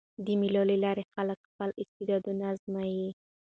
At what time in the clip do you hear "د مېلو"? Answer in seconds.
0.25-0.63